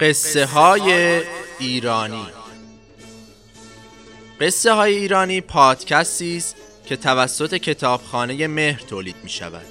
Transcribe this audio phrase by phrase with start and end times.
[0.00, 1.20] قصه های
[1.58, 2.26] ایرانی.
[4.40, 9.66] قصه های ایرانی پادکستی است که توسط کتابخانه مهر تولید می شود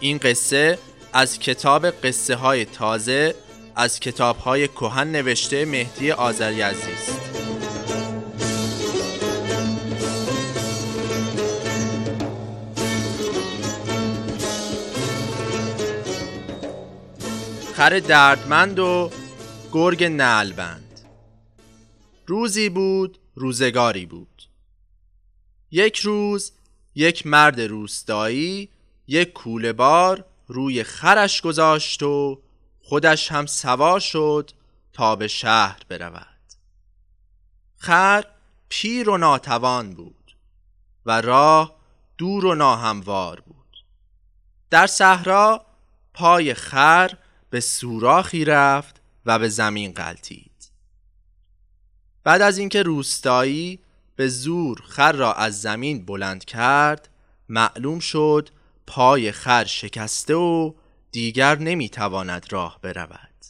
[0.00, 0.78] این قصه
[1.12, 3.34] از کتاب قصه های تازه
[3.76, 7.12] از کتاب های کهن نوشته مهدی آذری است
[17.74, 19.10] خر دردمند و
[19.72, 21.00] گرگ نلبند.
[22.26, 24.42] روزی بود روزگاری بود.
[25.70, 26.52] یک روز
[26.94, 28.68] یک مرد روستایی
[29.06, 32.42] یک کوله بار روی خرش گذاشت و
[32.82, 34.50] خودش هم سوار شد
[34.92, 36.26] تا به شهر برود.
[37.76, 38.24] خر
[38.68, 40.36] پیر و ناتوان بود
[41.06, 41.76] و راه
[42.18, 43.84] دور و ناهموار بود.
[44.70, 45.66] در صحرا
[46.14, 47.10] پای خر
[47.50, 48.97] به سوراخی رفت
[49.28, 50.70] و به زمین قلتید
[52.24, 53.80] بعد از اینکه روستایی
[54.16, 57.08] به زور خر را از زمین بلند کرد
[57.48, 58.48] معلوم شد
[58.86, 60.72] پای خر شکسته و
[61.12, 63.44] دیگر نمی‌تواند راه برود.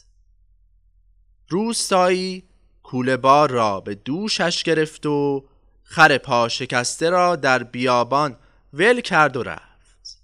[1.49, 2.43] روستایی
[2.83, 5.45] کوله بار را به دوشش گرفت و
[5.83, 8.37] خر پا شکسته را در بیابان
[8.73, 10.21] ول کرد و رفت.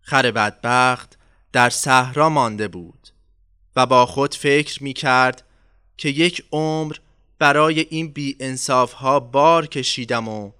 [0.00, 1.18] خر بدبخت
[1.52, 2.99] در صحرا مانده بود.
[3.76, 5.42] و با خود فکر می کرد
[5.96, 6.96] که یک عمر
[7.38, 10.52] برای این بی انصاف ها بار کشیدم و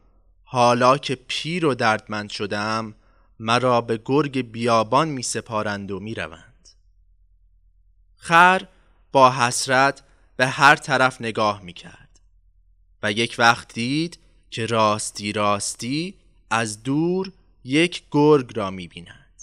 [0.45, 2.95] حالا که پیر و دردمند شدم
[3.41, 6.69] مرا به گرگ بیابان می سپارند و می روند.
[8.17, 8.67] خر
[9.13, 10.03] با حسرت
[10.37, 12.21] به هر طرف نگاه می کرد
[13.03, 14.19] و یک وقت دید
[14.51, 16.15] که راستی راستی
[16.51, 17.33] از دور
[17.65, 19.43] یک گرگ را می بیند.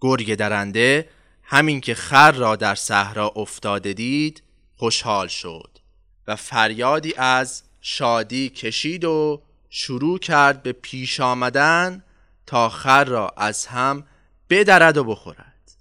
[0.00, 1.08] گرگ درنده
[1.44, 4.42] همین که خر را در صحرا افتاده دید
[4.76, 5.78] خوشحال شد
[6.26, 12.04] و فریادی از شادی کشید و شروع کرد به پیش آمدن
[12.46, 14.04] تا خر را از هم
[14.50, 15.72] بدرد و بخورد.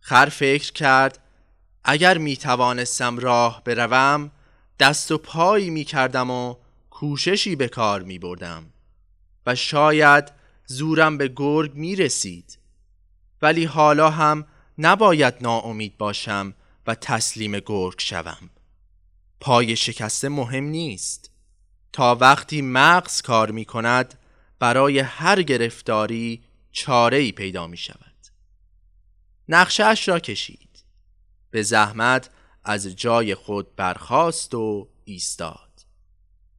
[0.00, 1.18] خر فکر کرد
[1.84, 4.30] اگر می توانستم راه بروم
[4.80, 6.54] دست و پایی می کردم و
[6.90, 8.66] کوششی به کار می بردم
[9.46, 10.32] و شاید
[10.66, 12.58] زورم به گرگ می رسید.
[13.42, 14.46] ولی حالا هم
[14.78, 16.54] نباید ناامید باشم
[16.86, 18.50] و تسلیم گرگ شوم.
[19.40, 21.30] پای شکسته مهم نیست.
[21.92, 24.18] تا وقتی مغز کار می کند
[24.58, 28.14] برای هر گرفتاری چاره ای پیدا می شود.
[29.48, 30.84] نقشهش را کشید.
[31.50, 32.30] به زحمت
[32.64, 35.70] از جای خود برخاست و ایستاد.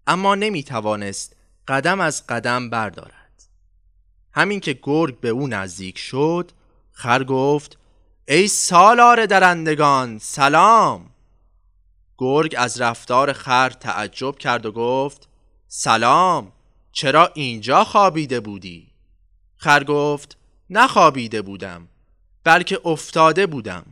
[0.08, 1.36] اما نمی توانست
[1.68, 3.44] قدم از قدم بردارد.
[4.34, 6.52] همین که گرگ به او نزدیک شد
[6.92, 7.78] خر گفت
[8.32, 11.10] ای سالار درندگان سلام.
[12.18, 15.28] گرگ از رفتار خر تعجب کرد و گفت
[15.68, 16.52] سلام
[16.92, 18.88] چرا اینجا خوابیده بودی؟
[19.58, 20.38] خر گفت
[20.70, 21.88] نخوابیده بودم
[22.44, 23.86] بلکه افتاده بودم.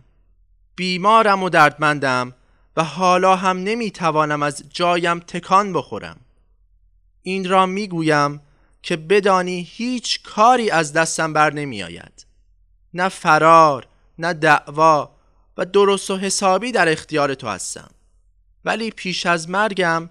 [0.76, 2.34] بیمارم و دردمندم
[2.78, 6.20] و حالا هم نمی‌توانم از جایم تکان بخورم.
[7.22, 8.42] این را می‌گویم
[8.84, 12.26] که بدانی هیچ کاری از دستم بر نمی آید
[12.94, 13.88] نه فرار
[14.20, 15.16] نه دعوا
[15.58, 17.92] و درست و حسابی در اختیار تو هستم
[18.66, 20.10] ولی پیش از مرگم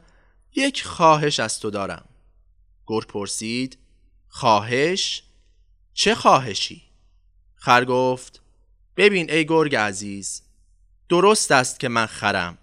[0.54, 2.04] یک خواهش از تو دارم
[2.86, 3.78] گرگ پرسید
[4.28, 5.22] خواهش؟
[5.94, 6.82] چه خواهشی؟
[7.54, 8.40] خر گفت
[8.96, 10.42] ببین ای گرگ عزیز
[11.08, 12.58] درست است که من خرم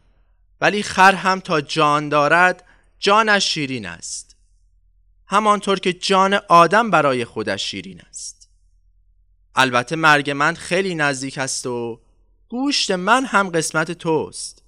[0.62, 2.64] ولی خر هم تا جان دارد
[3.00, 4.36] جانش شیرین است
[5.28, 8.45] همانطور که جان آدم برای خودش شیرین است
[9.56, 12.00] البته مرگ من خیلی نزدیک است و
[12.50, 14.64] گوشت من هم قسمت توست.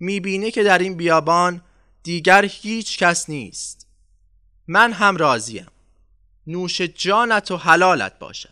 [0.00, 1.62] می‌بینی که در این بیابان
[2.02, 3.86] دیگر هیچ کس نیست.
[4.68, 5.66] من هم راضیم.
[6.46, 8.48] نوش جانت و حلالت باشد.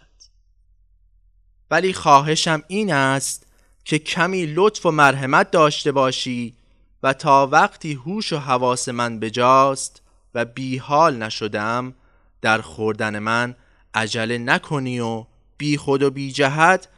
[1.70, 3.46] ولی خواهشم این است
[3.84, 6.54] که کمی لطف و مرحمت داشته باشی
[7.02, 10.02] و تا وقتی هوش و حواس من بجاست
[10.34, 11.94] و بی حال نشدم
[12.40, 13.54] در خوردن من
[13.94, 15.24] عجله نکنی و
[15.62, 16.88] بی خود و بی جهت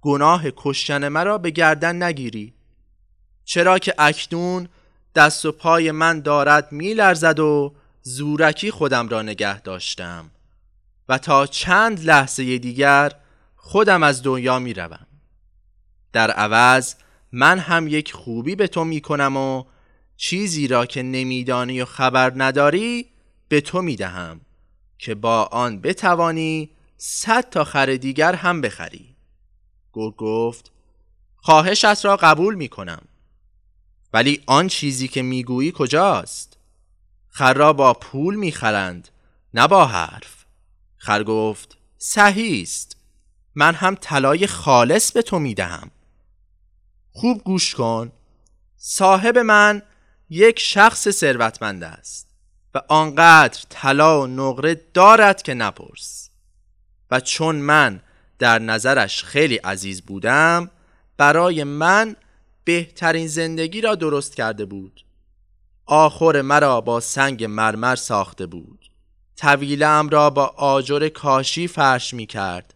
[0.00, 2.54] گناه کشتن مرا به گردن نگیری
[3.44, 4.68] چرا که اکنون
[5.14, 10.30] دست و پای من دارد میلرزد و زورکی خودم را نگه داشتم
[11.08, 13.12] و تا چند لحظه دیگر
[13.56, 15.06] خودم از دنیا می روم.
[16.12, 16.94] در عوض
[17.32, 19.64] من هم یک خوبی به تو می کنم و
[20.16, 23.06] چیزی را که نمیدانی و خبر نداری
[23.48, 24.40] به تو می دهم
[24.98, 29.16] که با آن بتوانی صد تا خر دیگر هم بخری.
[29.92, 30.72] گرگ گفت
[31.36, 33.02] خواهشت را قبول می کنم.
[34.12, 36.58] ولی آن چیزی که می‌گویی کجاست؟
[37.28, 39.08] خر را با پول می‌خرند
[39.54, 40.44] نه با حرف.
[40.96, 42.96] خر گفت صحیح است.
[43.54, 45.90] من هم طلای خالص به تو می‌دهم
[47.12, 48.12] خوب گوش کن.
[48.76, 49.82] صاحب من
[50.30, 52.26] یک شخص ثروتمند است
[52.74, 56.25] و آنقدر طلا و نقره دارد که نپرس.
[57.10, 58.00] و چون من
[58.38, 60.70] در نظرش خیلی عزیز بودم
[61.16, 62.16] برای من
[62.64, 65.04] بهترین زندگی را درست کرده بود.
[65.86, 68.90] آخر مرا با سنگ مرمر ساخته بود.
[69.36, 72.74] طویلم را با آجر کاشی فرش می کرد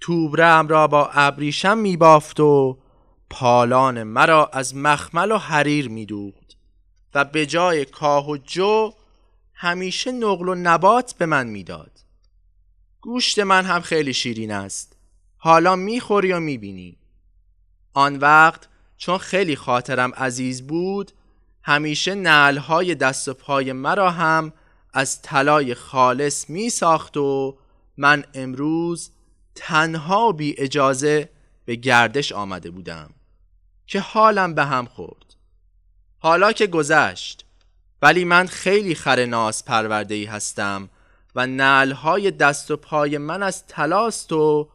[0.00, 2.78] توبرم را با ابریشم می بافت و
[3.30, 6.56] پالان مرا از مخمل و حریر می دوخت
[7.14, 8.92] و به جای کاه و جو
[9.54, 11.90] همیشه نقل و نبات به من می‌داد.
[13.00, 14.96] گوشت من هم خیلی شیرین است.
[15.36, 16.96] حالا می‌خوری و می‌بینی.
[17.94, 21.12] آن وقت چون خیلی خاطرم عزیز بود
[21.62, 24.52] همیشه نعلهای دست و پای مرا هم
[24.92, 27.58] از طلای خالص می ساخت و
[27.96, 29.10] من امروز
[29.54, 31.28] تنها بی اجازه
[31.64, 33.10] به گردش آمده بودم
[33.86, 35.34] که حالم به هم خورد
[36.18, 37.44] حالا که گذشت
[38.02, 40.88] ولی من خیلی خر ناز پرورده ای هستم
[41.38, 44.68] و نعلهای دست و پای من از تلاست و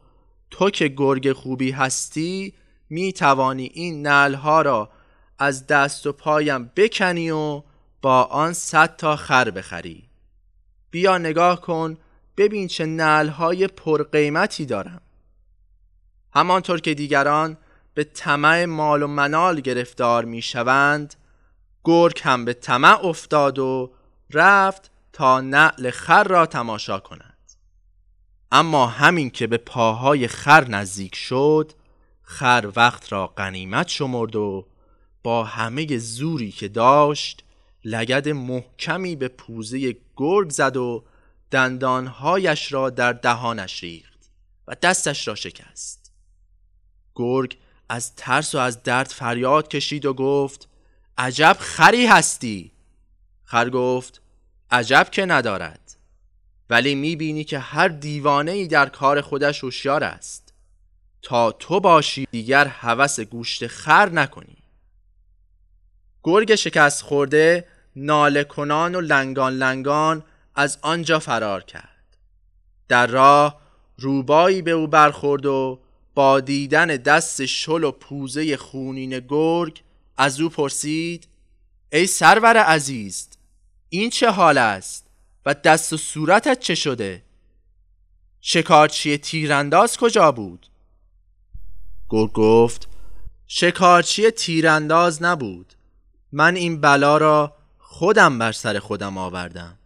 [0.51, 2.53] تو که گرگ خوبی هستی
[2.89, 4.89] می توانی این نعلها را
[5.39, 7.63] از دست و پایم بکنی و
[8.01, 10.03] با آن صد تا خر بخری.
[10.91, 11.97] بیا نگاه کن
[12.37, 15.01] ببین چه نعلهای پرقیمتی دارم.
[16.33, 17.57] همانطور که دیگران
[17.93, 21.15] به طمع مال و منال گرفتار می شوند
[21.83, 23.91] گرگ هم به طمع افتاد و
[24.31, 27.37] رفت تا نعل خر را تماشا کند.
[28.51, 31.71] اما همین که به پاهای خر نزدیک شد
[32.21, 34.67] خر وقت را غنیمت شمرد و
[35.23, 37.43] با همه زوری که داشت
[37.85, 41.03] لگد محکمی به پوزه گرگ زد و
[41.51, 44.19] دندانهایش را در دهانش ریخت
[44.67, 46.11] و دستش را شکست.
[47.15, 47.57] گرگ
[47.89, 50.67] از ترس و از درد فریاد کشید و گفت
[51.17, 52.71] عجب خری هستی.
[53.43, 54.22] خر گفت
[54.73, 55.95] عجب که ندارد.
[56.69, 60.53] ولی می‌بینی که هر دیوانه ای در کار خودش هوشیار است.
[61.21, 64.57] تا تو باشی دیگر هوس گوشت خر نکنی.
[66.23, 70.23] گرگ شکست خورده ناله کنان و لنگان لنگان
[70.55, 72.17] از آنجا فرار کرد.
[72.87, 73.61] در راه
[73.97, 75.79] روبایی به او برخورد و
[76.15, 79.81] با دیدن دست شل و پوزه خونین گرگ
[80.17, 81.27] از او پرسید
[81.91, 83.27] ای سرور عزیز
[83.95, 85.05] این چه حال است
[85.45, 87.23] و دست و صورتت چه شده؟
[88.41, 90.67] شکارچی تیرانداز کجا بود؟
[92.09, 92.87] گرگ گفت
[93.47, 95.73] شکارچی تیرانداز نبود.
[96.31, 99.77] من این بلا را خودم بر سر خودم آوردم.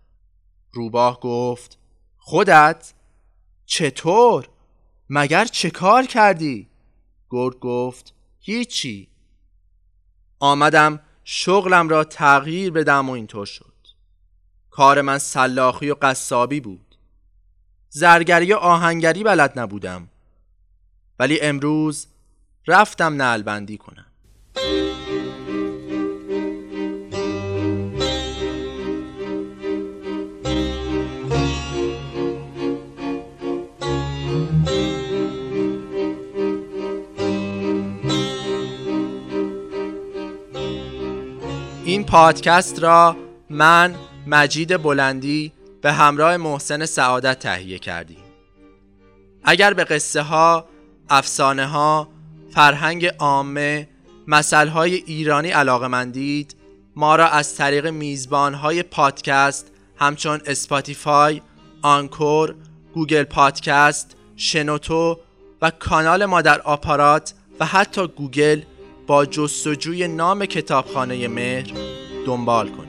[0.71, 1.77] روباه گفت
[2.17, 2.93] خودت؟
[3.65, 4.49] چطور؟
[5.09, 6.67] مگر چه کار کردی؟
[7.29, 9.07] گرگ گفت هیچی.
[10.39, 13.66] آمدم شغلم را تغییر بدم و اینطور شد.
[14.77, 16.95] کار من سلاخی و قصابی بود.
[17.89, 20.07] زرگری و آهنگری بلد نبودم.
[21.19, 22.07] ولی امروز
[22.67, 24.05] رفتم نلبندی کنم.
[41.85, 43.15] این پادکست را
[43.49, 43.95] من
[44.27, 48.23] مجید بلندی به همراه محسن سعادت تهیه کردیم.
[49.43, 50.65] اگر به قصه ها،
[51.09, 52.07] افسانه ها،
[52.51, 53.87] فرهنگ عامه،
[54.53, 56.55] های ایرانی علاقه مندید
[56.95, 61.41] ما را از طریق میزبان های پادکست همچون اسپاتیفای،
[61.81, 62.55] آنکور،
[62.93, 65.19] گوگل پادکست، شنوتو
[65.61, 68.61] و کانال ما در آپارات و حتی گوگل
[69.07, 71.73] با جستجوی نام کتابخانه مهر
[72.25, 72.86] دنبال کنید.